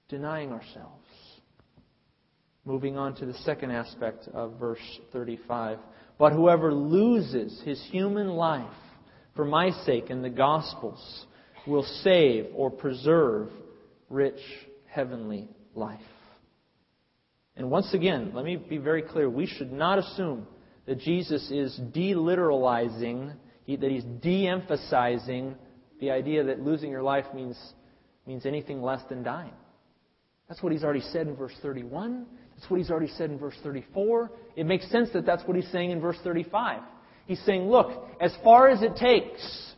[0.09, 1.03] denying ourselves.
[2.64, 4.79] Moving on to the second aspect of verse
[5.12, 5.79] 35.
[6.18, 8.66] But whoever loses his human life
[9.37, 11.27] for my sake and the gospel's
[11.66, 13.50] will save or preserve
[14.09, 14.40] rich
[14.87, 16.00] heavenly life.
[17.57, 19.29] And once again, let me be very clear.
[19.29, 20.46] We should not assume
[20.87, 23.35] that Jesus is deliteralizing,
[23.68, 25.55] that he's de emphasizing
[26.00, 27.59] the idea that losing your life means,
[28.27, 29.53] means anything less than dying.
[30.48, 32.27] That's what he's already said in verse 31.
[32.54, 34.30] That's what he's already said in verse 34.
[34.56, 36.80] It makes sense that that's what he's saying in verse 35.
[37.26, 39.72] He's saying, Look, as far as it takes,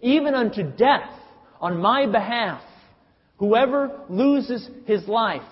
[0.00, 1.10] even unto death,
[1.60, 2.62] on my behalf,
[3.38, 5.42] whoever loses his life,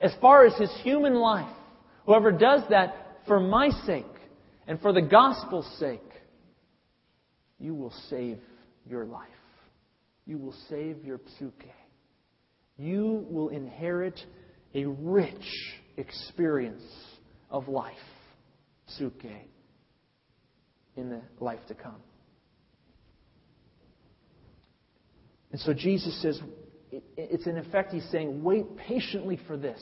[0.00, 1.52] as far as his human life,
[2.06, 4.06] whoever does that for my sake
[4.66, 6.00] and for the gospel's sake,
[7.58, 8.38] you will save
[8.88, 9.28] your life.
[10.26, 11.52] You will save your psuche.
[12.76, 14.20] You will inherit
[14.74, 15.32] a rich
[15.96, 16.82] experience
[17.50, 17.94] of life,
[18.98, 19.42] psuche,
[20.96, 22.00] in the life to come.
[25.52, 26.40] And so Jesus says,
[27.16, 29.80] it's in effect, he's saying, wait patiently for this.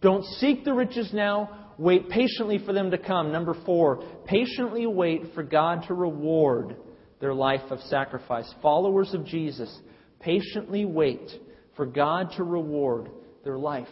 [0.00, 3.32] Don't seek the riches now, wait patiently for them to come.
[3.32, 6.76] Number four, patiently wait for God to reward
[7.20, 8.52] their life of sacrifice.
[8.62, 9.74] Followers of Jesus,
[10.20, 11.30] patiently wait
[11.76, 13.10] for God to reward
[13.44, 13.88] their life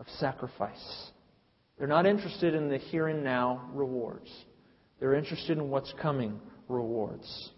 [0.00, 1.10] of sacrifice.
[1.78, 4.30] They're not interested in the here and now rewards.
[5.00, 7.50] They're interested in what's coming rewards.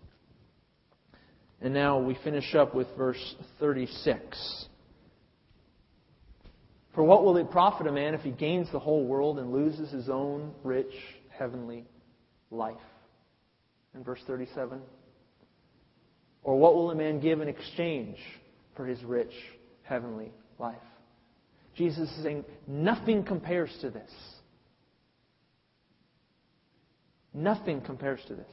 [1.61, 4.67] And now we finish up with verse 36.
[6.95, 9.91] For what will it profit a man if he gains the whole world and loses
[9.91, 10.93] his own rich
[11.29, 11.85] heavenly
[12.51, 12.77] life?
[13.95, 14.81] In verse 37.
[16.43, 18.17] Or what will a man give in exchange
[18.77, 19.33] for his rich
[19.83, 20.77] heavenly life?
[21.77, 24.11] Jesus is saying nothing compares to this.
[27.35, 28.53] Nothing compares to this.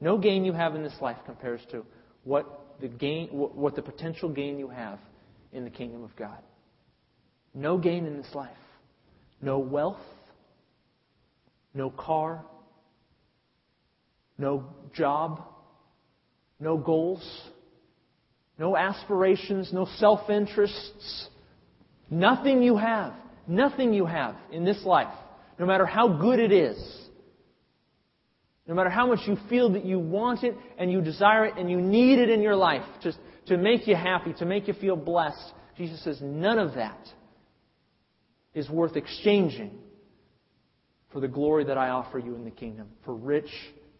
[0.00, 1.86] No gain you have in this life compares to
[2.24, 4.98] what the gain, what the potential gain you have
[5.52, 6.38] in the kingdom of God.
[7.54, 8.50] No gain in this life.
[9.40, 10.00] No wealth.
[11.72, 12.44] No car.
[14.36, 15.42] No job.
[16.60, 17.24] No goals.
[18.58, 19.72] No aspirations.
[19.72, 21.28] No self interests.
[22.14, 23.12] Nothing you have.
[23.46, 25.14] Nothing you have in this life.
[25.58, 27.04] No matter how good it is
[28.66, 31.70] no matter how much you feel that you want it and you desire it and
[31.70, 33.12] you need it in your life to,
[33.46, 37.06] to make you happy, to make you feel blessed, Jesus says none of that
[38.54, 39.78] is worth exchanging
[41.12, 43.50] for the glory that I offer you in the kingdom, for rich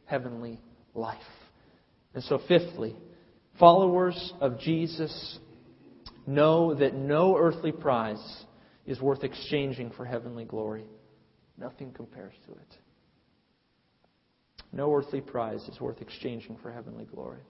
[0.07, 0.61] heavenly
[0.95, 1.19] life.
[2.15, 2.97] And so, fifthly,
[3.59, 5.39] followers of Jesus
[6.27, 8.45] know that no earthly prize
[8.87, 10.85] is worth exchanging for heavenly glory.
[11.59, 12.79] Nothing compares to it.
[14.73, 17.41] No earthly prize is worth exchanging for heavenly glory.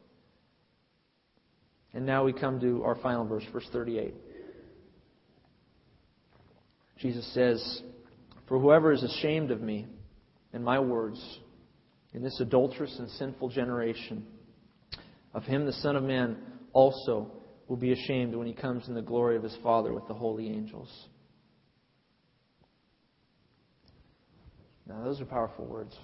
[1.94, 4.14] And now we come to our final verse, verse 38.
[6.98, 7.82] Jesus says,
[8.48, 9.86] For whoever is ashamed of me
[10.52, 11.38] and my words
[12.12, 14.26] in this adulterous and sinful generation,
[15.32, 16.36] of him the Son of Man
[16.72, 17.30] also
[17.68, 20.48] will be ashamed when he comes in the glory of his Father with the holy
[20.48, 20.90] angels.
[24.86, 25.96] Now, those are powerful words.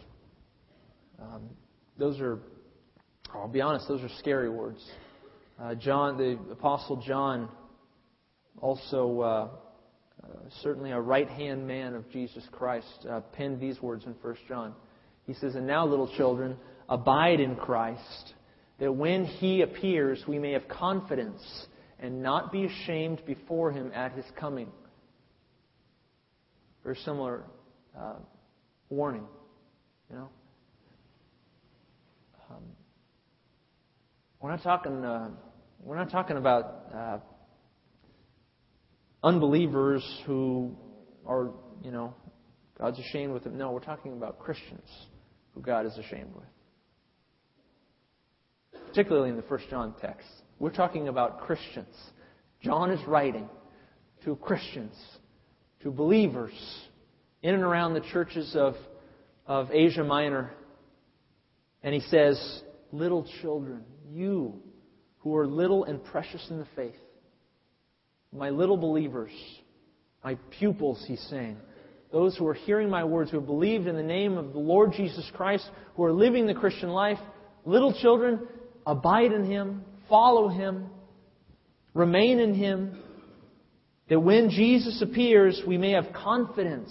[1.21, 1.51] Um,
[1.99, 2.39] those are,
[3.35, 4.83] I'll be honest, those are scary words.
[5.61, 7.51] Uh, John, the Apostle John,
[8.63, 9.49] also uh,
[10.23, 10.27] uh,
[10.63, 14.75] certainly a right hand man of Jesus Christ, uh, penned these words in 1 John.
[15.27, 16.57] He says, And now, little children,
[16.89, 18.35] abide in Christ,
[18.81, 21.43] that when he appears, we may have confidence
[21.99, 24.69] and not be ashamed before him at his coming.
[26.83, 27.45] Very similar
[27.97, 28.15] uh,
[28.89, 29.27] warning,
[30.09, 30.29] you know.
[32.51, 32.63] Um,
[34.41, 35.05] we're not talking.
[35.05, 35.29] Uh,
[35.83, 37.19] we're not talking about uh,
[39.23, 40.75] unbelievers who
[41.27, 41.51] are,
[41.85, 42.15] you know,
[42.79, 43.59] God's ashamed with them.
[43.59, 44.89] No, we're talking about Christians
[45.55, 46.47] who God is ashamed with.
[48.91, 50.27] Particularly in the First John text,
[50.59, 51.95] we're talking about Christians.
[52.61, 53.49] John is writing
[54.25, 54.97] to Christians,
[55.85, 56.51] to believers
[57.41, 58.75] in and around the churches of,
[59.47, 60.51] of Asia Minor.
[61.85, 64.61] And he says, Little children, you
[65.19, 66.99] who are little and precious in the faith,
[68.33, 69.31] my little believers,
[70.25, 71.59] my pupils, he's saying,
[72.11, 74.95] those who are hearing my words, who have believed in the name of the Lord
[74.95, 77.19] Jesus Christ, who are living the Christian life,
[77.65, 78.49] little children,
[78.87, 80.89] abide in him, follow him,
[81.95, 82.99] remain in him,
[84.09, 86.91] that when Jesus appears, we may have confidence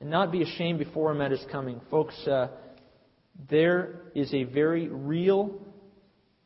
[0.00, 1.80] and not be ashamed before him at his coming.
[1.90, 2.48] Folks, uh,
[3.48, 5.60] there is a very real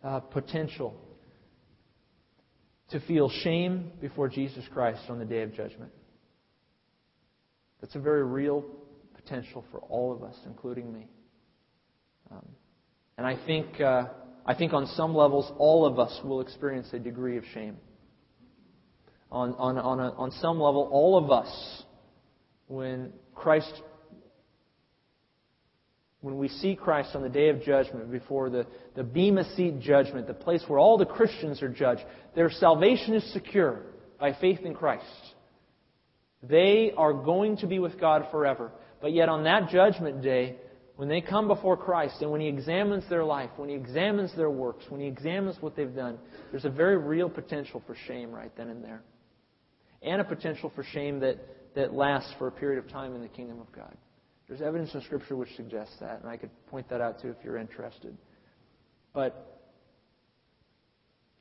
[0.04, 0.94] uh, potential
[2.90, 5.90] to feel shame before Jesus Christ on the day of judgment.
[7.80, 8.64] That's a very real
[9.14, 11.08] potential for all of us, including me.
[12.30, 12.46] Um,
[13.18, 14.06] and I think, uh,
[14.44, 17.76] I think on some levels, all of us will experience a degree of shame.
[19.30, 21.82] On, on, on, a, on some level, all of us,
[22.68, 23.72] when Christ
[26.26, 30.26] when we see Christ on the day of judgment before the, the Bema Seat judgment,
[30.26, 32.02] the place where all the Christians are judged,
[32.34, 33.82] their salvation is secure
[34.18, 35.04] by faith in Christ.
[36.42, 38.72] They are going to be with God forever.
[39.00, 40.56] But yet on that judgment day,
[40.96, 44.50] when they come before Christ and when He examines their life, when He examines their
[44.50, 46.18] works, when He examines what they've done,
[46.50, 49.02] there's a very real potential for shame right then and there.
[50.02, 51.38] And a potential for shame that,
[51.74, 53.96] that lasts for a period of time in the kingdom of God.
[54.48, 57.36] There's evidence in Scripture which suggests that, and I could point that out too if
[57.44, 58.16] you're interested.
[59.12, 59.60] But,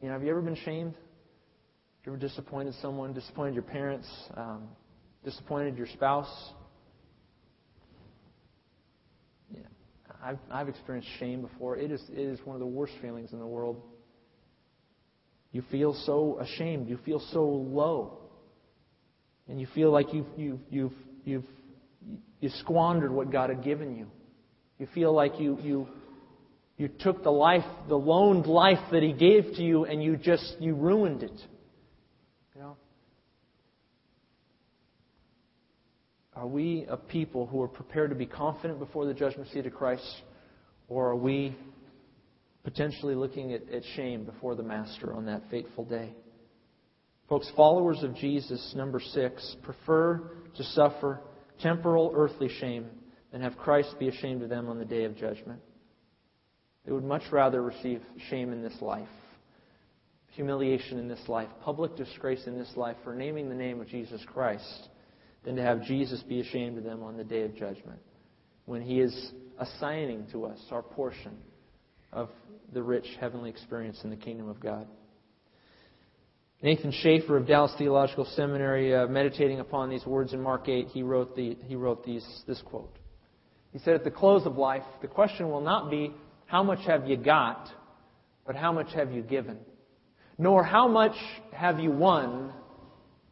[0.01, 0.93] you know, have you ever been shamed?
[0.93, 4.67] Have you ever disappointed someone, disappointed your parents, um,
[5.23, 6.51] disappointed your spouse?
[9.53, 9.61] Yeah,
[10.25, 11.77] I've, I've experienced shame before.
[11.77, 13.79] It is, it is one of the worst feelings in the world.
[15.51, 16.89] You feel so ashamed.
[16.89, 18.17] You feel so low.
[19.47, 21.45] And you feel like you've, you've, you've, you've
[22.41, 24.07] you squandered what God had given you.
[24.79, 25.87] You feel like you, you,
[26.77, 30.55] you took the life, the loaned life that He gave to you, and you just,
[30.59, 31.39] you ruined it.
[32.55, 32.77] You know?
[36.35, 39.73] Are we a people who are prepared to be confident before the judgment seat of
[39.73, 40.03] Christ,
[40.89, 41.55] or are we
[42.65, 46.13] potentially looking at, at shame before the Master on that fateful day?
[47.29, 51.21] Folks, followers of Jesus, number six, prefer to suffer
[51.61, 52.87] temporal, earthly shame
[53.31, 55.61] than have Christ be ashamed of them on the day of judgment.
[56.85, 59.07] They would much rather receive shame in this life,
[60.31, 64.21] humiliation in this life, public disgrace in this life for naming the name of Jesus
[64.27, 64.89] Christ
[65.45, 67.99] than to have Jesus be ashamed of them on the day of judgment
[68.65, 71.37] when he is assigning to us our portion
[72.11, 72.29] of
[72.73, 74.87] the rich heavenly experience in the kingdom of God.
[76.61, 81.03] Nathan Schaefer of Dallas Theological Seminary, uh, meditating upon these words in Mark 8, he
[81.03, 82.97] wrote, the, he wrote these, this quote.
[83.71, 86.11] He said, At the close of life, the question will not be,
[86.47, 87.69] How much have you got?
[88.45, 89.57] but how much have you given?
[90.37, 91.15] Nor how much
[91.51, 92.53] have you won,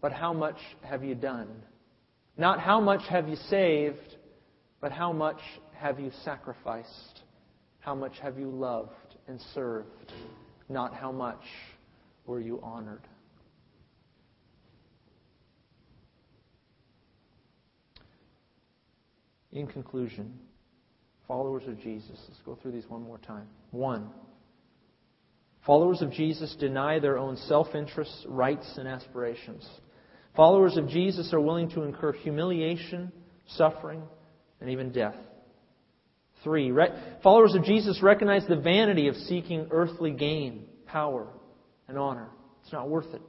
[0.02, 1.50] but how much have you done?
[2.38, 4.18] Not how much have you saved,
[4.82, 5.40] but how much
[5.76, 7.22] have you sacrificed?
[7.80, 10.12] How much have you loved and served?
[10.70, 11.44] Not how much
[12.26, 13.02] were you honored?
[19.52, 20.34] In conclusion,
[21.28, 23.48] followers of Jesus, let's go through these one more time.
[23.70, 24.10] One,
[25.64, 29.70] followers of Jesus deny their own self interests, rights, and aspirations.
[30.36, 33.12] Followers of Jesus are willing to incur humiliation,
[33.48, 34.02] suffering,
[34.60, 35.16] and even death.
[36.44, 36.90] Three, re-
[37.22, 41.28] followers of Jesus recognize the vanity of seeking earthly gain, power,
[41.88, 42.30] and honor.
[42.64, 43.22] It's not worth it.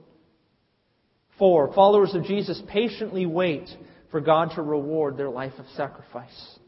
[1.39, 3.69] Four, followers of Jesus patiently wait
[4.11, 6.59] for God to reward their life of sacrifice.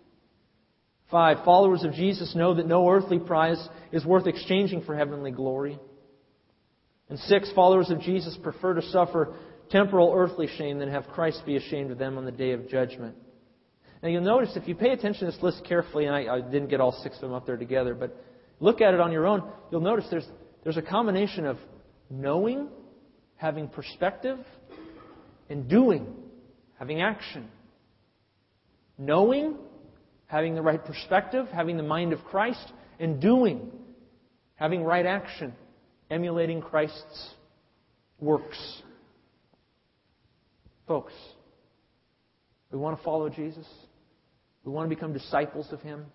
[1.11, 5.79] Five, followers of Jesus know that no earthly prize is worth exchanging for heavenly glory.
[7.09, 9.37] And six, followers of Jesus prefer to suffer
[9.71, 13.17] temporal earthly shame than have Christ be ashamed of them on the day of judgment.
[14.03, 16.69] Now you'll notice if you pay attention to this list carefully, and I, I didn't
[16.69, 18.17] get all six of them up there together, but
[18.61, 20.29] look at it on your own, you'll notice there's,
[20.65, 21.59] there's a combination of
[22.11, 22.69] knowing,
[23.37, 24.39] having perspective,
[25.49, 26.07] and doing
[26.79, 27.49] having action.
[28.99, 29.57] Knowing,
[30.27, 33.71] having the right perspective, having the mind of Christ, and doing,
[34.55, 35.53] having right action,
[36.11, 37.35] emulating Christ's
[38.21, 38.83] works.
[40.87, 41.13] Folks,
[42.71, 43.67] we want to follow Jesus.
[44.65, 46.07] We want to become disciples of Him.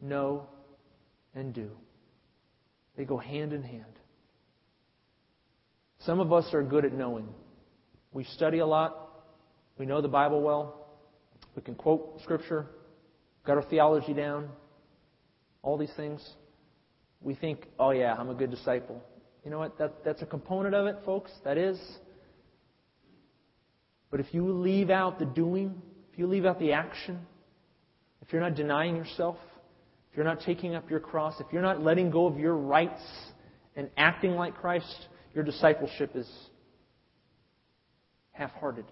[0.00, 0.46] Know
[1.34, 1.70] and do.
[2.96, 3.84] They go hand in hand.
[6.00, 7.28] Some of us are good at knowing.
[8.12, 9.24] We study a lot.
[9.78, 10.86] We know the Bible well.
[11.56, 12.66] We can quote Scripture,
[13.46, 14.48] got our theology down,
[15.62, 16.26] all these things.
[17.20, 19.02] We think, oh, yeah, I'm a good disciple.
[19.44, 19.78] You know what?
[19.78, 21.30] That, that's a component of it, folks.
[21.44, 21.78] That is.
[24.14, 25.74] But if you leave out the doing,
[26.12, 27.18] if you leave out the action,
[28.22, 29.36] if you're not denying yourself,
[30.08, 33.02] if you're not taking up your cross, if you're not letting go of your rights
[33.74, 36.30] and acting like Christ, your discipleship is
[38.30, 38.84] half hearted.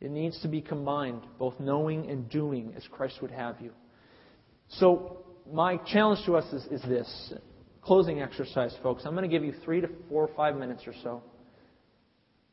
[0.00, 3.72] It needs to be combined, both knowing and doing as Christ would have you.
[4.68, 7.32] So, my challenge to us is, is this
[7.82, 9.02] closing exercise, folks.
[9.04, 11.20] I'm going to give you three to four or five minutes or so.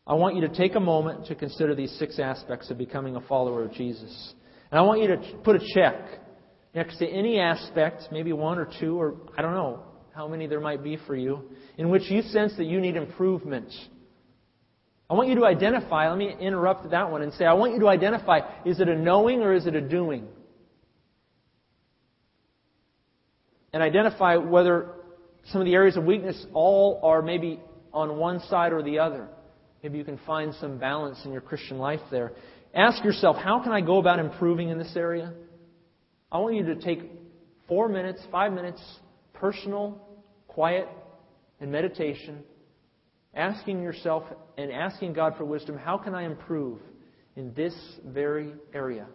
[0.07, 3.21] I want you to take a moment to consider these six aspects of becoming a
[3.21, 4.33] follower of Jesus.
[4.69, 5.95] And I want you to put a check
[6.75, 9.83] next to any aspect, maybe one or two, or I don't know
[10.13, 13.71] how many there might be for you, in which you sense that you need improvement.
[15.09, 17.79] I want you to identify, let me interrupt that one and say, I want you
[17.81, 20.27] to identify is it a knowing or is it a doing?
[23.73, 24.91] And identify whether
[25.45, 27.59] some of the areas of weakness all are maybe
[27.93, 29.27] on one side or the other.
[29.85, 32.31] Maybe you can find some balance in your Christian life there.
[32.73, 35.31] Ask yourself, how can I go about improving in this area?
[36.31, 37.01] I want you to take
[37.67, 38.81] four minutes, five minutes,
[39.33, 40.01] personal,
[40.47, 40.89] quiet,
[41.59, 42.39] and meditation
[43.35, 44.23] asking yourself
[44.57, 46.79] and asking God for wisdom how can I improve
[47.35, 47.75] in this
[48.07, 49.05] very area?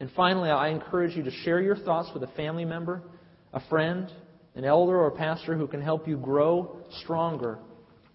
[0.00, 3.04] And finally, I encourage you to share your thoughts with a family member,
[3.52, 4.10] a friend,
[4.56, 7.60] an elder, or a pastor who can help you grow stronger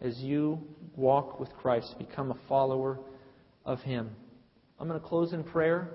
[0.01, 0.59] as you
[0.95, 2.99] walk with Christ, become a follower
[3.65, 4.09] of Him.
[4.79, 5.89] I'm going to close in prayer,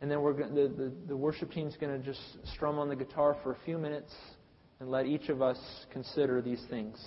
[0.00, 2.20] and then we're going, the, the, the worship team is going to just
[2.54, 4.12] strum on the guitar for a few minutes
[4.80, 5.58] and let each of us
[5.92, 6.98] consider these things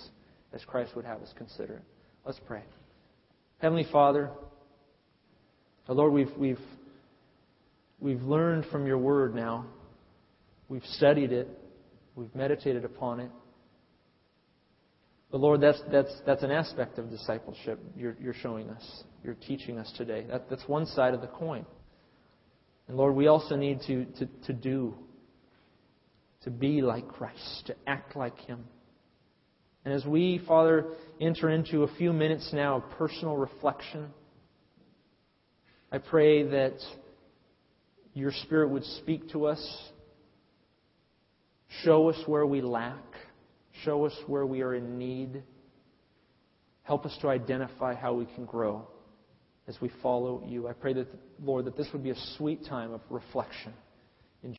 [0.53, 1.83] as Christ would have us consider it.
[2.25, 2.63] Let's pray.
[3.59, 4.31] Heavenly Father,
[5.87, 6.59] Lord, we've, we've,
[7.99, 9.65] we've learned from your word now.
[10.67, 11.47] We've studied it.
[12.15, 13.31] We've meditated upon it.
[15.31, 19.03] But Lord, that's, that's, that's an aspect of discipleship you're, you're showing us.
[19.23, 20.25] You're teaching us today.
[20.29, 21.65] That, that's one side of the coin.
[22.87, 24.95] And Lord, we also need to, to, to do,
[26.43, 28.63] to be like Christ, to act like Him.
[29.85, 30.87] And as we, Father,
[31.21, 34.07] enter into a few minutes now of personal reflection,
[35.91, 36.77] I pray that
[38.13, 39.89] your Spirit would speak to us,
[41.83, 43.08] show us where we lack,
[43.83, 45.43] show us where we are in need,
[46.83, 48.87] help us to identify how we can grow
[49.67, 50.67] as we follow you.
[50.67, 51.07] I pray that,
[51.41, 53.73] Lord, that this would be a sweet time of reflection.